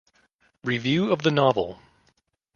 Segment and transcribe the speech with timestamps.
[0.63, 1.79] Review of the novel